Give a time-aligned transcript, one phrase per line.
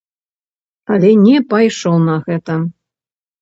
[0.95, 2.57] Але не пайшоў на гэта.